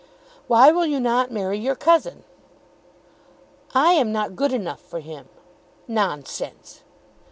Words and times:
"Why 0.47 0.71
will 0.71 0.87
you 0.87 0.99
not 0.99 1.29
marry 1.31 1.59
your 1.59 1.75
cousin?" 1.75 2.23
"I 3.75 3.93
am 3.93 4.11
not 4.11 4.35
good 4.35 4.51
enough 4.51 4.81
for 4.81 4.99
him." 4.99 5.29
"Nonsense!" 5.87 6.81